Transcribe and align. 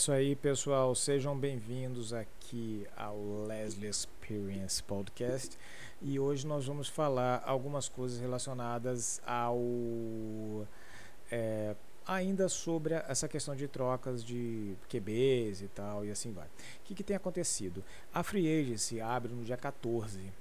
isso 0.00 0.12
aí, 0.12 0.34
pessoal. 0.34 0.94
Sejam 0.94 1.36
bem-vindos 1.36 2.14
aqui 2.14 2.86
ao 2.96 3.44
Leslie 3.46 3.86
Experience 3.86 4.82
Podcast. 4.82 5.58
E 6.00 6.18
hoje 6.18 6.46
nós 6.46 6.64
vamos 6.64 6.88
falar 6.88 7.42
algumas 7.44 7.86
coisas 7.86 8.18
relacionadas 8.18 9.20
ao. 9.26 10.66
É, 11.30 11.76
ainda 12.06 12.48
sobre 12.48 12.94
essa 12.94 13.28
questão 13.28 13.54
de 13.54 13.68
trocas 13.68 14.24
de 14.24 14.74
QBs 14.88 15.60
e 15.60 15.68
tal, 15.68 16.02
e 16.02 16.10
assim 16.10 16.32
vai. 16.32 16.46
O 16.46 16.50
que, 16.84 16.94
que 16.94 17.04
tem 17.04 17.14
acontecido? 17.14 17.84
A 18.10 18.22
Free 18.22 18.48
Agency 18.48 19.02
abre 19.02 19.30
no 19.34 19.44
dia 19.44 19.58
14. 19.58 20.32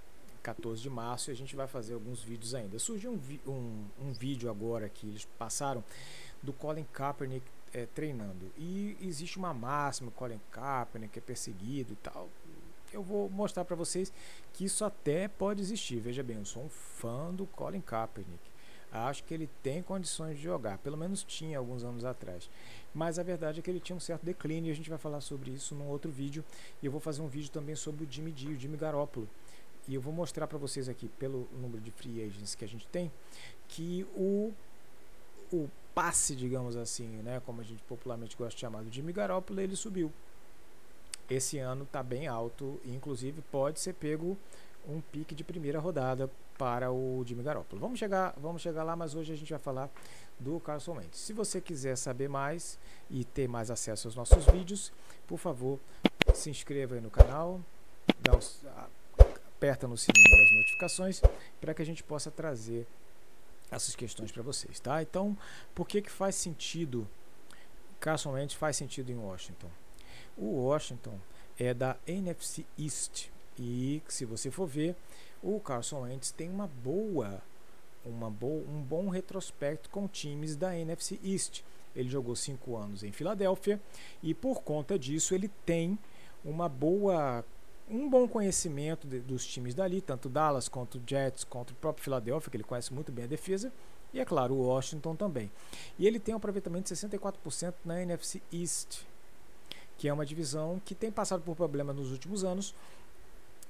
14 0.42 0.82
de 0.82 0.90
março 0.90 1.30
e 1.30 1.34
a 1.34 1.36
gente 1.36 1.54
vai 1.54 1.68
fazer 1.68 1.96
alguns 1.96 2.24
vídeos 2.24 2.56
ainda. 2.56 2.80
Surgiu 2.80 3.12
um, 3.12 3.52
um, 3.52 4.08
um 4.08 4.14
vídeo 4.14 4.50
agora 4.50 4.88
que 4.88 5.06
eles 5.06 5.26
passaram 5.38 5.84
do 6.42 6.54
Colin 6.54 6.86
Kaepernick 6.94 7.46
é, 7.74 7.86
treinando. 7.86 8.52
E 8.58 8.98
existe 9.02 9.38
uma 9.38 9.54
máxima, 9.54 10.12
Colin 10.12 10.40
Kaepernick 10.52 11.18
é 11.18 11.22
perseguido 11.22 11.94
e 11.94 11.96
tal. 11.98 12.30
Eu 12.92 13.04
vou 13.04 13.30
mostrar 13.30 13.66
para 13.66 13.76
vocês 13.76 14.12
que 14.54 14.66
isso 14.66 14.84
até 14.84 15.28
pode 15.28 15.62
existir. 15.62 16.00
Veja 16.00 16.24
bem, 16.24 16.38
eu 16.38 16.46
sou 16.46 16.64
um 16.64 16.70
fã 16.70 17.34
do 17.34 17.46
Colin 17.46 17.82
Kaepernick. 17.82 18.50
Acho 18.92 19.24
que 19.24 19.34
ele 19.34 19.48
tem 19.62 19.84
condições 19.84 20.38
de 20.38 20.44
jogar, 20.44 20.80
pelo 20.80 20.98
menos 20.98 21.24
tinha 21.24 21.60
alguns 21.60 21.84
anos 21.84 22.04
atrás. 22.04 22.50
Mas 22.92 23.20
a 23.20 23.24
verdade 23.24 23.60
é 23.60 23.62
que 23.62 23.70
ele 23.70 23.80
tinha 23.80 23.96
um 23.96 24.00
certo 24.00 24.26
declínio 24.26 24.70
e 24.70 24.72
a 24.72 24.76
gente 24.76 24.90
vai 24.90 24.98
falar 24.98 25.22
sobre 25.22 25.52
isso 25.52 25.76
num 25.76 25.88
outro 25.88 26.12
vídeo. 26.12 26.44
E 26.82 26.88
eu 26.88 26.92
vou 26.92 27.00
fazer 27.00 27.22
um 27.22 27.28
vídeo 27.28 27.52
também 27.52 27.76
sobre 27.76 28.04
o 28.04 28.12
Jimmy 28.12 28.34
G, 28.36 28.48
o 28.48 28.56
Jimmy 28.56 28.78
Garoppolo. 28.78 29.30
E 29.88 29.94
eu 29.94 30.02
vou 30.02 30.12
mostrar 30.12 30.48
para 30.48 30.58
vocês 30.58 30.90
aqui, 30.90 31.08
pelo 31.08 31.48
número 31.52 31.82
de 31.82 31.92
free 31.92 32.24
agents 32.24 32.56
que 32.56 32.66
a 32.66 32.68
gente 32.68 32.88
tem, 32.88 33.12
que 33.68 34.08
o, 34.16 34.52
o 35.52 35.70
passe, 35.94 36.36
digamos 36.36 36.76
assim, 36.76 37.08
né, 37.24 37.42
como 37.46 37.62
a 37.62 37.64
gente 37.64 37.84
popularmente 37.84 38.36
gosta 38.36 38.56
de 38.56 38.62
chamar, 38.62 38.84
do 38.84 38.92
Jimmy 38.92 39.12
Garoppolo, 39.12 39.60
ele 39.60 39.76
subiu. 39.76 40.12
Esse 41.30 41.60
ano 41.60 41.84
está 41.84 42.02
bem 42.02 42.28
alto, 42.28 42.80
inclusive 42.86 43.42
pode 43.52 43.80
ser 43.80 43.94
pego 43.94 44.38
um 44.88 45.00
pique 45.00 45.36
de 45.36 45.44
primeira 45.44 45.80
rodada 45.80 46.30
para 46.58 46.92
o 46.92 47.24
Jimmy 47.26 47.44
Garoppolo. 47.44 47.80
Vamos 47.80 48.00
chegar, 48.00 48.34
vamos 48.38 48.62
chegar 48.62 48.84
lá, 48.84 48.96
mas 48.96 49.14
hoje 49.14 49.32
a 49.32 49.36
gente 49.36 49.50
vai 49.50 49.60
falar 49.60 49.90
do 50.40 50.60
Carson 50.60 50.94
Wentz. 50.94 51.20
Se 51.20 51.34
você 51.34 51.62
quiser 51.62 51.96
saber 51.96 52.28
mais 52.28 52.80
e 53.10 53.24
ter 53.24 53.48
mais 53.48 53.70
acesso 53.70 54.08
aos 54.08 54.16
nossos 54.16 54.46
vídeos, 54.46 54.92
por 55.28 55.38
favor, 55.38 55.80
se 56.34 56.50
inscreva 56.50 56.96
aí 56.96 57.02
no 57.02 57.12
canal, 57.12 57.62
dá 58.22 58.34
aperta 59.60 59.88
no 59.88 59.98
sininho 59.98 60.30
das 60.30 60.52
notificações 60.54 61.22
para 61.60 61.74
que 61.74 61.82
a 61.82 61.86
gente 61.86 62.02
possa 62.02 62.32
trazer 62.32 62.88
essas 63.72 63.96
questões 63.96 64.32
para 64.32 64.44
vocês, 64.44 64.80
tá? 64.80 65.02
Então, 65.02 65.38
por 65.74 65.88
que 65.88 66.02
que 66.02 66.12
faz 66.12 66.36
sentido 66.36 67.08
Wentz 68.26 68.54
faz 68.54 68.78
sentido 68.78 69.12
em 69.12 69.18
Washington? 69.18 69.70
O 70.38 70.64
Washington 70.68 71.20
é 71.58 71.74
da 71.74 71.98
NFC 72.08 72.66
East 72.78 73.28
e 73.58 74.02
se 74.08 74.24
você 74.26 74.50
for 74.50 74.66
ver, 74.66 74.96
o 75.44 75.60
Carson 75.60 76.02
Wentz 76.02 76.32
tem 76.32 76.50
uma 76.50 76.68
boa 76.68 77.42
uma 78.06 78.30
boa, 78.30 78.64
um 78.68 78.82
bom 78.82 79.10
retrospecto 79.10 79.90
com 79.90 80.08
times 80.08 80.56
da 80.56 80.76
NFC 80.76 81.20
East. 81.24 81.64
Ele 81.96 82.10
jogou 82.10 82.36
cinco 82.36 82.78
anos 82.78 83.04
em 83.04 83.12
Filadélfia 83.12 83.80
e 84.24 84.34
por 84.34 84.62
conta 84.62 84.98
disso 84.98 85.36
ele 85.36 85.50
tem 85.66 85.98
uma 86.44 86.70
boa 86.70 87.44
um 87.90 88.10
bom 88.10 88.28
conhecimento 88.28 89.08
de, 89.08 89.20
dos 89.20 89.46
times 89.46 89.74
dali, 89.74 90.02
tanto 90.02 90.30
Dallas 90.30 90.68
quanto 90.70 91.02
Jets, 91.06 91.44
quanto 91.44 91.72
o 91.72 91.76
próprio 91.76 92.04
Philadelphia, 92.04 92.52
que 92.52 92.58
ele 92.58 92.64
conhece 92.64 92.94
muito 92.94 93.12
bem 93.12 93.26
a 93.26 93.28
defesa, 93.28 93.72
e 94.14 94.20
é 94.20 94.26
claro, 94.26 94.56
o 94.56 94.68
Washington 94.68 95.16
também. 95.16 95.52
E 95.98 96.08
ele 96.08 96.20
tem 96.20 96.34
um 96.34 96.38
aproveitamento 96.38 96.94
de 96.94 97.00
64% 97.00 97.74
na 97.86 98.02
NFC 98.02 98.42
East, 98.52 99.02
que 99.98 100.08
é 100.08 100.14
uma 100.14 100.26
divisão 100.26 100.82
que 100.84 100.96
tem 100.96 101.12
passado 101.12 101.42
por 101.42 101.56
problemas 101.56 101.96
nos 101.96 102.12
últimos 102.12 102.44
anos. 102.44 102.74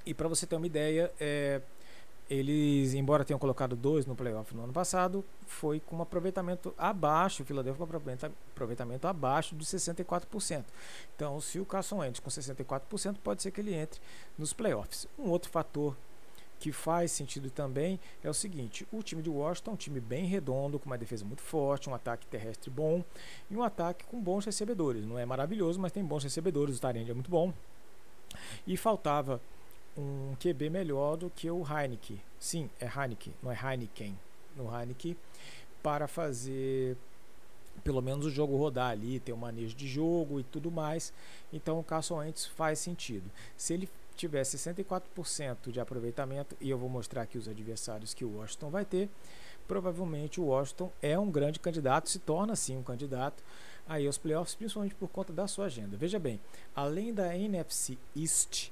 E 0.06 0.14
para 0.14 0.28
você 0.28 0.46
ter 0.46 0.56
uma 0.56 0.68
ideia, 0.68 1.12
é, 1.20 1.62
eles, 2.30 2.94
embora 2.94 3.26
tenham 3.26 3.40
colocado 3.40 3.76
dois 3.76 4.06
no 4.06 4.16
playoff 4.16 4.56
no 4.56 4.64
ano 4.64 4.74
passado, 4.74 5.26
foi 5.48 5.80
com 5.80 5.98
um 5.98 6.02
aproveitamento 6.02 6.74
abaixo, 6.78 7.42
o 7.42 7.46
Philadelphia 7.46 7.86
com 7.86 7.92
um 7.92 8.32
aproveitamento 8.54 9.08
abaixo 9.08 9.56
de 9.56 9.66
64%. 9.66 10.64
Então, 11.16 11.42
se 11.42 11.60
o 11.60 11.66
Carson 11.66 11.98
Wentz 11.98 12.20
com 12.20 12.30
64%, 12.30 13.16
pode 13.24 13.42
ser 13.42 13.52
que 13.52 13.60
ele 13.60 13.74
entre 13.74 14.00
nos 14.38 14.54
playoffs. 14.54 15.08
Um 15.18 15.30
outro 15.30 15.50
fator 15.50 15.96
que 16.60 16.72
faz 16.72 17.12
sentido 17.12 17.50
também 17.50 18.00
é 18.24 18.30
o 18.30 18.34
seguinte: 18.34 18.86
o 18.92 19.02
time 19.02 19.24
de 19.24 19.30
Washington 19.30 19.72
é 19.72 19.74
um 19.74 19.78
time 19.78 20.00
bem 20.00 20.26
redondo, 20.26 20.78
com 20.78 20.86
uma 20.86 20.98
defesa 20.98 21.26
muito 21.26 21.42
forte, 21.42 21.90
um 21.90 21.96
ataque 21.96 22.28
terrestre 22.28 22.70
bom 22.70 23.04
e 23.50 23.56
um 23.56 23.64
ataque 23.64 24.06
com 24.06 24.22
bons 24.22 24.46
recebedores. 24.46 25.06
Não 25.06 25.18
é 25.18 25.26
maravilhoso, 25.26 25.80
mas 25.80 25.92
tem 25.92 26.04
bons 26.04 26.24
recebedores, 26.24 26.78
o 26.78 26.82
Tyrande 26.82 27.10
é 27.10 27.14
muito 27.14 27.32
bom. 27.32 27.52
E 28.68 28.78
faltava 28.78 29.42
um 30.00 30.36
QB 30.36 30.70
melhor 30.70 31.18
do 31.18 31.30
que 31.30 31.50
o 31.50 31.64
Heineken. 31.64 32.22
Sim, 32.40 32.70
é 32.80 32.86
Heineken, 32.86 33.34
não 33.44 33.52
é 33.52 33.56
Heineken. 33.56 34.18
No 34.56 34.74
Heineken, 34.74 35.16
para 35.84 36.08
fazer 36.08 36.98
pelo 37.84 38.02
menos 38.02 38.26
o 38.26 38.30
jogo 38.30 38.58
rodar 38.58 38.92
ali, 38.92 39.20
ter 39.20 39.34
um 39.34 39.38
manejo 39.38 39.76
de 39.76 39.88
jogo 39.88 40.40
e 40.40 40.44
tudo 40.44 40.72
mais. 40.72 41.14
Então 41.52 41.80
o 41.80 41.84
Carson 41.84 42.18
Wentz 42.18 42.46
faz 42.46 42.80
sentido. 42.80 43.30
Se 43.56 43.74
ele 43.74 43.90
tiver 44.16 44.42
64% 44.42 45.72
de 45.72 45.80
aproveitamento, 45.80 46.56
e 46.60 46.70
eu 46.70 46.78
vou 46.78 46.90
mostrar 46.90 47.22
aqui 47.22 47.38
os 47.38 47.48
adversários 47.48 48.14
que 48.14 48.26
o 48.26 48.38
Washington 48.38 48.70
vai 48.70 48.84
ter, 48.84 49.10
provavelmente 49.68 50.42
o 50.42 50.46
Washington 50.46 50.92
é 51.02 51.18
um 51.18 51.32
grande 51.32 51.60
candidato, 51.60 52.10
se 52.10 52.20
torna 52.20 52.56
sim 52.56 52.76
um 52.76 52.84
candidato 52.84 53.42
aí 53.88 54.06
aos 54.06 54.18
playoffs, 54.18 54.56
principalmente 54.56 54.96
por 54.96 55.08
conta 55.08 55.32
da 55.32 55.48
sua 55.48 55.66
agenda. 55.66 55.96
Veja 55.96 56.20
bem, 56.20 56.40
além 56.76 57.14
da 57.14 57.36
NFC 57.36 57.98
East, 58.16 58.72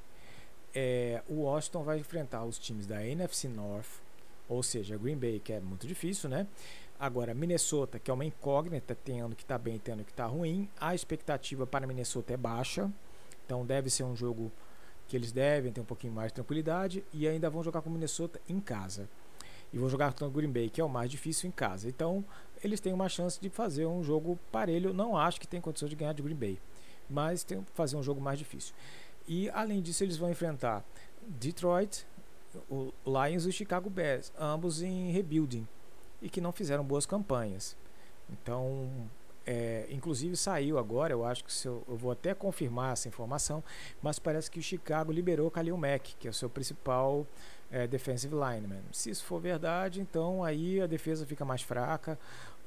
é, 0.79 1.23
o 1.27 1.41
Washington 1.41 1.81
vai 1.81 1.97
enfrentar 1.97 2.45
os 2.45 2.59
times 2.59 2.85
da 2.85 3.03
NFC 3.03 3.47
North, 3.47 3.99
ou 4.47 4.61
seja, 4.61 4.95
Green 4.95 5.17
Bay, 5.17 5.39
que 5.39 5.51
é 5.51 5.59
muito 5.59 5.87
difícil, 5.87 6.29
né? 6.29 6.45
Agora, 6.99 7.33
Minnesota, 7.33 7.97
que 7.97 8.11
é 8.11 8.13
uma 8.13 8.23
incógnita, 8.23 8.95
tendo 9.03 9.35
que 9.35 9.41
está 9.41 9.57
bem, 9.57 9.79
tendo 9.79 10.03
que 10.03 10.11
está 10.11 10.27
ruim. 10.27 10.69
A 10.79 10.93
expectativa 10.93 11.65
para 11.65 11.87
Minnesota 11.87 12.31
é 12.31 12.37
baixa, 12.37 12.91
então 13.43 13.65
deve 13.65 13.89
ser 13.89 14.03
um 14.03 14.15
jogo 14.15 14.51
que 15.07 15.15
eles 15.15 15.31
devem 15.31 15.71
ter 15.71 15.81
um 15.81 15.85
pouquinho 15.85 16.13
mais 16.13 16.27
de 16.27 16.35
tranquilidade 16.35 17.03
e 17.11 17.27
ainda 17.27 17.49
vão 17.49 17.63
jogar 17.63 17.81
com 17.81 17.89
Minnesota 17.89 18.39
em 18.47 18.59
casa. 18.59 19.09
E 19.73 19.79
vão 19.79 19.89
jogar 19.89 20.13
com 20.13 20.25
o 20.25 20.29
Green 20.29 20.51
Bay, 20.51 20.69
que 20.69 20.79
é 20.79 20.83
o 20.83 20.89
mais 20.89 21.09
difícil 21.09 21.49
em 21.49 21.51
casa. 21.51 21.89
Então, 21.89 22.23
eles 22.63 22.79
têm 22.79 22.93
uma 22.93 23.09
chance 23.09 23.41
de 23.41 23.49
fazer 23.49 23.87
um 23.87 24.03
jogo 24.03 24.37
parelho. 24.51 24.93
Não 24.93 25.17
acho 25.17 25.41
que 25.41 25.47
tem 25.47 25.59
condição 25.59 25.89
de 25.89 25.95
ganhar 25.95 26.13
de 26.13 26.21
Green 26.21 26.35
Bay, 26.35 26.59
mas 27.09 27.43
tem 27.43 27.65
fazer 27.73 27.97
um 27.97 28.03
jogo 28.03 28.21
mais 28.21 28.37
difícil. 28.37 28.75
E 29.27 29.49
além 29.49 29.81
disso, 29.81 30.03
eles 30.03 30.17
vão 30.17 30.29
enfrentar 30.29 30.83
Detroit, 31.21 32.05
o 32.69 32.93
Lions 33.05 33.45
e 33.45 33.49
o 33.49 33.51
Chicago 33.51 33.89
Bears, 33.89 34.31
ambos 34.39 34.81
em 34.81 35.11
rebuilding 35.11 35.67
e 36.21 36.29
que 36.29 36.41
não 36.41 36.51
fizeram 36.51 36.83
boas 36.83 37.05
campanhas. 37.05 37.75
Então, 38.29 38.89
é, 39.45 39.85
inclusive 39.89 40.35
saiu 40.35 40.77
agora, 40.77 41.13
eu 41.13 41.23
acho 41.23 41.43
que 41.45 41.67
eu, 41.67 41.83
eu, 41.87 41.95
vou 41.95 42.11
até 42.11 42.33
confirmar 42.33 42.93
essa 42.93 43.07
informação, 43.07 43.63
mas 44.01 44.19
parece 44.19 44.49
que 44.51 44.59
o 44.59 44.63
Chicago 44.63 45.11
liberou 45.11 45.49
Khalil 45.49 45.77
Mack, 45.77 46.15
que 46.19 46.27
é 46.27 46.31
o 46.31 46.33
seu 46.33 46.49
principal 46.49 47.25
é, 47.71 47.87
defensive 47.87 48.33
lineman. 48.33 48.81
Se 48.91 49.09
isso 49.09 49.23
for 49.23 49.39
verdade, 49.39 50.01
então 50.01 50.43
aí 50.43 50.81
a 50.81 50.87
defesa 50.87 51.25
fica 51.25 51.45
mais 51.45 51.61
fraca, 51.61 52.19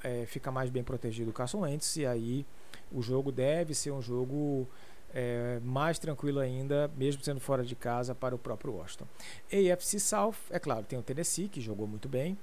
é, 0.02 0.24
fica 0.26 0.50
mais 0.50 0.70
bem 0.70 0.82
protegido 0.82 1.30
o 1.30 1.34
Carson 1.34 1.60
Wentz 1.60 1.96
e 1.96 2.06
aí 2.06 2.46
o 2.90 3.02
jogo 3.02 3.30
deve 3.30 3.74
ser 3.74 3.90
um 3.90 4.00
jogo 4.00 4.66
é, 5.14 5.60
mais 5.62 5.98
tranquilo 5.98 6.40
ainda, 6.40 6.90
mesmo 6.96 7.22
sendo 7.22 7.40
fora 7.40 7.64
de 7.64 7.74
casa, 7.74 8.14
para 8.14 8.34
o 8.34 8.38
próprio 8.38 8.74
Washington. 8.74 9.06
AFC 9.52 9.98
South, 9.98 10.36
é 10.50 10.58
claro, 10.58 10.84
tem 10.84 10.98
o 10.98 11.02
Tennessee, 11.02 11.48
que 11.48 11.60
jogou 11.60 11.86
muito 11.86 12.08
bem. 12.08 12.38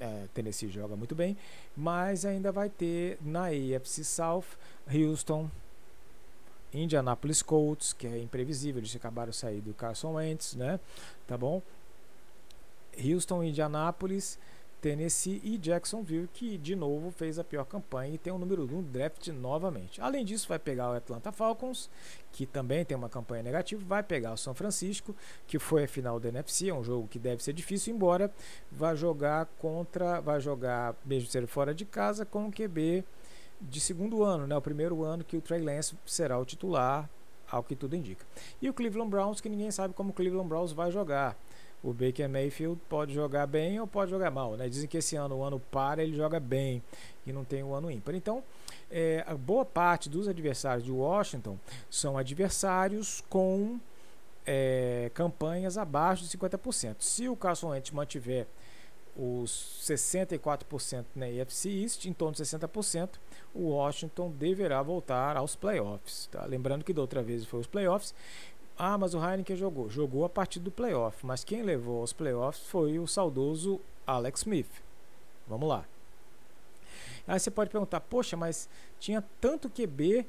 É, 0.00 0.26
Tennessee 0.34 0.68
joga 0.68 0.96
muito 0.96 1.14
bem, 1.14 1.36
mas 1.76 2.24
ainda 2.24 2.50
vai 2.50 2.68
ter 2.68 3.18
na 3.20 3.46
AFC 3.46 4.02
South 4.02 4.46
Houston, 4.92 5.48
Indianapolis 6.72 7.40
Colts, 7.42 7.92
que 7.92 8.06
é 8.06 8.18
imprevisível, 8.18 8.80
eles 8.80 8.96
acabaram 8.96 9.30
de 9.30 9.36
sair 9.36 9.60
do 9.60 9.72
Carson 9.74 10.14
Wentz, 10.14 10.54
né? 10.54 10.80
Tá 11.26 11.38
bom? 11.38 11.62
Houston, 12.98 13.44
Indianapolis, 13.44 14.38
Tennessee 14.82 15.40
e 15.44 15.56
Jacksonville, 15.56 16.28
que 16.34 16.58
de 16.58 16.74
novo 16.74 17.12
fez 17.12 17.38
a 17.38 17.44
pior 17.44 17.64
campanha 17.64 18.16
e 18.16 18.18
tem 18.18 18.32
o 18.32 18.36
número 18.36 18.64
1 18.64 18.78
um 18.78 18.82
draft 18.82 19.28
novamente. 19.28 20.00
Além 20.00 20.24
disso, 20.24 20.48
vai 20.48 20.58
pegar 20.58 20.90
o 20.90 20.94
Atlanta 20.94 21.30
Falcons, 21.30 21.88
que 22.32 22.44
também 22.44 22.84
tem 22.84 22.96
uma 22.96 23.08
campanha 23.08 23.44
negativa, 23.44 23.80
vai 23.86 24.02
pegar 24.02 24.32
o 24.32 24.36
São 24.36 24.54
Francisco, 24.54 25.14
que 25.46 25.56
foi 25.56 25.84
a 25.84 25.88
final 25.88 26.18
da 26.18 26.30
NFC, 26.30 26.68
é 26.68 26.74
um 26.74 26.82
jogo 26.82 27.06
que 27.06 27.20
deve 27.20 27.44
ser 27.44 27.52
difícil, 27.52 27.94
embora 27.94 28.28
vai 28.72 28.96
jogar 28.96 29.46
contra, 29.60 30.20
vai 30.20 30.40
jogar, 30.40 30.96
mesmo 31.06 31.30
ser 31.30 31.46
fora 31.46 31.72
de 31.72 31.84
casa, 31.84 32.26
com 32.26 32.48
o 32.48 32.52
QB 32.52 33.04
de 33.60 33.80
segundo 33.80 34.24
ano, 34.24 34.48
né? 34.48 34.56
O 34.56 34.60
primeiro 34.60 35.04
ano 35.04 35.22
que 35.22 35.36
o 35.36 35.40
Trey 35.40 35.60
Lance 35.60 35.96
será 36.04 36.36
o 36.40 36.44
titular, 36.44 37.08
ao 37.48 37.62
que 37.62 37.76
tudo 37.76 37.94
indica. 37.94 38.24
E 38.60 38.68
o 38.68 38.74
Cleveland 38.74 39.10
Browns, 39.10 39.40
que 39.40 39.48
ninguém 39.48 39.70
sabe 39.70 39.94
como 39.94 40.10
o 40.10 40.12
Cleveland 40.12 40.48
Browns 40.48 40.72
vai 40.72 40.90
jogar 40.90 41.36
o 41.82 41.92
Baker 41.92 42.28
Mayfield 42.28 42.80
pode 42.88 43.12
jogar 43.12 43.46
bem 43.46 43.80
ou 43.80 43.86
pode 43.86 44.10
jogar 44.10 44.30
mal. 44.30 44.56
Né? 44.56 44.68
Dizem 44.68 44.88
que 44.88 44.98
esse 44.98 45.16
ano, 45.16 45.36
o 45.36 45.42
ano 45.42 45.58
para, 45.58 46.02
ele 46.02 46.16
joga 46.16 46.38
bem 46.38 46.82
e 47.26 47.32
não 47.32 47.44
tem 47.44 47.62
o 47.62 47.74
ano 47.74 47.90
ímpar. 47.90 48.14
Então, 48.14 48.42
é, 48.90 49.24
a 49.26 49.34
boa 49.34 49.64
parte 49.64 50.08
dos 50.08 50.28
adversários 50.28 50.84
de 50.84 50.92
Washington 50.92 51.58
são 51.90 52.16
adversários 52.16 53.22
com 53.28 53.80
é, 54.46 55.10
campanhas 55.14 55.76
abaixo 55.76 56.24
de 56.24 56.36
50%. 56.36 56.96
Se 57.00 57.28
o 57.28 57.34
Carson 57.34 57.70
Wentz 57.70 57.90
mantiver 57.90 58.46
os 59.16 59.78
64% 59.82 61.04
na 61.14 61.26
AFC 61.26 61.68
East, 61.68 62.06
em 62.06 62.12
torno 62.12 62.34
de 62.34 62.42
60%, 62.42 63.10
o 63.54 63.68
Washington 63.68 64.30
deverá 64.30 64.82
voltar 64.82 65.36
aos 65.36 65.54
playoffs. 65.54 66.28
Tá? 66.30 66.44
Lembrando 66.46 66.84
que 66.84 66.92
da 66.92 67.02
outra 67.02 67.22
vez 67.22 67.44
foi 67.44 67.60
os 67.60 67.66
playoffs. 67.66 68.14
Ah, 68.78 68.96
mas 68.98 69.14
o 69.14 69.18
Heineken 69.18 69.56
jogou. 69.56 69.88
Jogou 69.88 70.24
a 70.24 70.28
partir 70.28 70.60
do 70.60 70.70
playoff, 70.70 71.24
mas 71.24 71.44
quem 71.44 71.62
levou 71.62 72.00
aos 72.00 72.12
playoffs 72.12 72.66
foi 72.66 72.98
o 72.98 73.06
saudoso 73.06 73.80
Alex 74.06 74.40
Smith. 74.40 74.82
Vamos 75.46 75.68
lá. 75.68 75.84
Aí 77.26 77.38
você 77.38 77.50
pode 77.50 77.70
perguntar, 77.70 78.00
poxa, 78.00 78.36
mas 78.36 78.68
tinha 78.98 79.22
tanto 79.40 79.70
QB, 79.70 80.26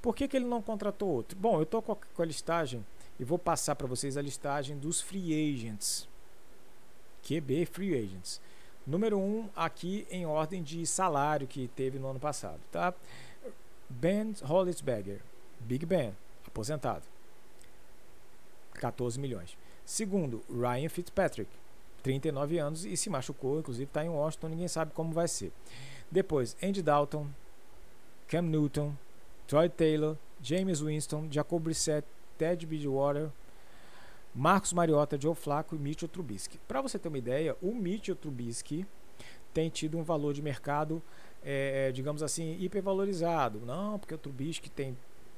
por 0.00 0.14
que, 0.14 0.28
que 0.28 0.36
ele 0.36 0.46
não 0.46 0.62
contratou 0.62 1.08
outro? 1.08 1.36
Bom, 1.36 1.56
eu 1.56 1.64
estou 1.64 1.82
com, 1.82 1.96
com 1.96 2.22
a 2.22 2.26
listagem 2.26 2.84
e 3.18 3.24
vou 3.24 3.38
passar 3.38 3.74
para 3.74 3.86
vocês 3.86 4.16
a 4.16 4.22
listagem 4.22 4.78
dos 4.78 5.00
free 5.00 5.54
agents. 5.54 6.08
QB 7.22 7.66
free 7.66 7.94
agents. 7.94 8.40
Número 8.86 9.18
1 9.18 9.20
um, 9.20 9.48
aqui 9.56 10.06
em 10.10 10.26
ordem 10.26 10.62
de 10.62 10.86
salário 10.86 11.46
que 11.46 11.66
teve 11.68 11.98
no 11.98 12.08
ano 12.08 12.20
passado, 12.20 12.60
tá? 12.70 12.94
Ben 13.88 14.32
Hollisberger, 14.42 15.20
Big 15.58 15.84
Ben, 15.84 16.16
aposentado. 16.46 17.02
14 18.76 19.18
milhões. 19.18 19.56
Segundo, 19.84 20.42
Ryan 20.50 20.88
Fitzpatrick, 20.88 21.50
39 22.02 22.58
anos 22.58 22.84
e 22.84 22.96
se 22.96 23.10
machucou, 23.10 23.58
inclusive 23.58 23.84
está 23.84 24.04
em 24.04 24.08
Washington, 24.08 24.48
ninguém 24.48 24.68
sabe 24.68 24.92
como 24.92 25.12
vai 25.12 25.28
ser. 25.28 25.52
Depois, 26.10 26.56
Andy 26.62 26.82
Dalton, 26.82 27.26
Cam 28.28 28.42
Newton, 28.42 28.94
Troy 29.46 29.68
Taylor, 29.68 30.16
James 30.40 30.80
Winston, 30.80 31.28
Jacob 31.30 31.62
Brissett, 31.62 32.06
Ted 32.36 32.66
Bridgewater, 32.66 33.30
Marcos 34.34 34.72
Mariota, 34.72 35.18
Joe 35.18 35.34
Flacco 35.34 35.74
e 35.74 35.78
Mitchell 35.78 36.08
Trubisky. 36.08 36.58
Para 36.68 36.80
você 36.80 36.98
ter 36.98 37.08
uma 37.08 37.18
ideia, 37.18 37.56
o 37.62 37.74
Mitchell 37.74 38.14
Trubisky 38.14 38.86
tem 39.54 39.70
tido 39.70 39.96
um 39.96 40.02
valor 40.02 40.34
de 40.34 40.42
mercado, 40.42 41.02
é, 41.42 41.90
digamos 41.92 42.22
assim, 42.22 42.56
hipervalorizado. 42.60 43.60
Não, 43.60 43.98
porque 43.98 44.14
o 44.14 44.18
Trubisky 44.18 44.68
tem 44.68 44.96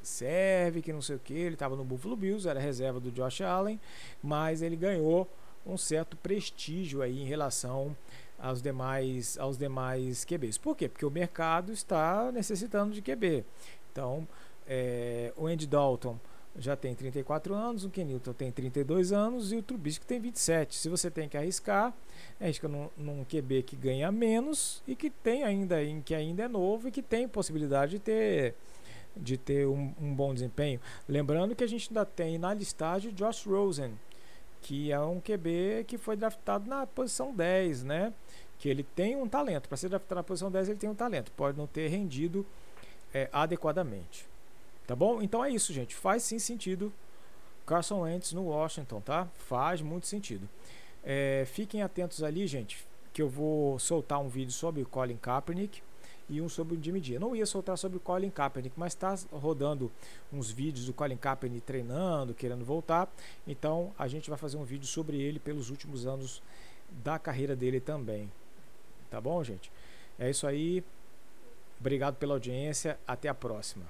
serve, 0.09 0.83
que 0.83 0.93
não 0.93 1.03
sei 1.03 1.17
o 1.17 1.19
que, 1.19 1.35
ele 1.35 1.55
estava 1.55 1.77
no 1.77 1.85
Buffalo 1.85 2.17
Bills, 2.17 2.49
era 2.49 2.59
reserva 2.59 2.99
do 2.99 3.11
Josh 3.11 3.41
Allen, 3.41 3.81
mas 4.23 4.63
ele 4.63 4.77
ganhou 4.77 5.29
um 5.67 5.77
certo 5.77 6.17
prestígio 6.17 7.03
aí 7.03 7.23
em 7.23 7.27
relação 7.27 7.97
aos 8.39 8.63
demais, 8.63 9.39
aos 9.39 9.59
demais 9.59 10.25
QBs. 10.25 10.59
Por 10.59 10.77
quê? 10.77 10.89
Porque 10.89 11.05
o 11.05 11.11
mercado 11.11 11.73
está 11.73 12.31
necessitando 12.33 12.93
de 12.93 13.03
QB. 13.03 13.45
Então, 13.93 14.27
é, 14.67 15.33
o 15.37 15.47
Andy 15.47 15.67
Dalton 15.67 16.19
já 16.57 16.75
tem 16.77 16.95
34 16.95 17.55
anos, 17.55 17.85
o 17.85 17.91
Kenilton 17.91 18.33
tem 18.33 18.51
32 18.51 19.13
anos 19.13 19.53
e 19.53 19.57
o 19.57 19.63
Trubisky 19.63 20.05
tem 20.05 20.21
27. 20.21 20.77
Se 20.77 20.89
você 20.89 21.11
tem 21.11 21.29
que 21.29 21.37
arriscar, 21.37 21.95
arrisca 22.41 22.67
num, 22.67 22.89
num 22.97 23.25
QB 23.25 23.63
que 23.63 23.77
ganha 23.77 24.11
menos 24.11 24.83
e 24.87 24.97
que 24.97 25.09
tem 25.09 25.45
ainda, 25.45 25.77
que 26.05 26.15
ainda 26.15 26.45
é 26.45 26.49
novo 26.49 26.89
e 26.89 26.91
que 26.91 27.03
tem 27.03 27.29
possibilidade 27.29 27.93
de 27.93 27.99
ter 28.01 28.55
de 29.17 29.37
ter 29.37 29.67
um, 29.67 29.95
um 30.01 30.15
bom 30.15 30.33
desempenho. 30.33 30.81
Lembrando 31.09 31.55
que 31.55 31.65
a 31.65 31.67
gente 31.67 31.89
ainda 31.91 32.05
tem 32.05 32.39
na 32.39 32.55
listagem 32.55 33.13
Josh 33.13 33.45
Rosen, 33.47 33.93
que 34.63 34.93
é 34.93 35.01
um 35.01 35.21
QB 35.21 35.85
que 35.87 35.99
foi 35.99 36.17
draftado 36.17 36.69
na 36.69 36.87
posição 36.87 37.35
10, 37.35 37.85
né? 37.85 38.13
Que 38.59 38.69
ele 38.69 38.83
tem 38.83 39.17
um 39.17 39.29
talento. 39.29 39.69
Para 39.69 39.77
ser 39.77 39.89
draftado 39.89 40.17
na 40.17 40.23
posição 40.23 40.51
10, 40.51 40.71
ele 40.71 40.79
tem 40.79 40.91
um 40.91 40.95
talento. 40.95 41.31
Pode 41.33 41.57
não 41.57 41.67
ter 41.67 41.89
rendido 41.89 42.45
é, 43.15 43.29
adequadamente. 43.33 44.27
Tá 44.87 44.97
bom? 44.97 45.23
Então 45.23 45.45
é 45.45 45.51
isso, 45.51 45.73
gente. 45.73 45.95
Faz 45.95 46.23
sim 46.23 46.39
sentido 46.39 46.93
Carson 47.67 48.01
Wentz 48.01 48.33
no 48.33 48.45
Washington, 48.47 49.01
tá? 49.01 49.29
Faz 49.37 49.83
muito 49.83 50.07
sentido. 50.07 50.49
É, 51.05 51.45
fiquem 51.47 51.83
atentos 51.83 52.23
ali, 52.23 52.47
gente, 52.47 52.85
que 53.13 53.21
eu 53.21 53.29
vou 53.29 53.79
soltar 53.79 54.19
um 54.21 54.29
vídeo 54.29 54.53
sobre 54.53 54.85
Colin 54.85 55.17
Kaepernick 55.17 55.83
e 56.29 56.41
um 56.41 56.49
sobre 56.49 56.77
o 56.77 56.83
Jimmy 56.83 57.03
G. 57.03 57.17
Eu 57.17 57.21
não 57.21 57.35
ia 57.35 57.47
soltar 57.47 57.77
sobre 57.79 57.97
o 57.97 58.01
Colin 58.01 58.31
Kaepernick, 58.31 58.75
mas 58.79 58.93
está 58.93 59.17
rodando 59.33 59.91
uns 60.33 60.51
vídeos 60.51 60.87
do 60.87 60.93
Colin 60.93 61.17
Kaepernick 61.17 61.63
treinando, 61.63 62.35
querendo 62.35 62.65
voltar. 62.65 63.11
Então 63.47 63.93
a 63.99 64.07
gente 64.07 64.29
vai 64.29 64.39
fazer 64.39 64.57
um 64.57 64.65
vídeo 64.65 64.87
sobre 64.87 65.21
ele 65.21 65.39
pelos 65.39 65.71
últimos 65.71 66.07
anos 66.07 66.43
da 67.03 67.19
carreira 67.19 67.57
dele 67.57 67.81
também. 67.81 68.31
Tá 69.11 69.21
bom, 69.21 69.43
gente? 69.43 69.71
É 70.19 70.29
isso 70.29 70.47
aí. 70.47 70.85
Obrigado 71.81 72.17
pela 72.17 72.35
audiência. 72.35 72.99
Até 73.07 73.29
a 73.29 73.35
próxima. 73.35 73.85